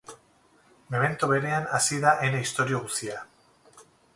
[0.95, 3.21] Memento berean, hasi da ene ixtorio guzia.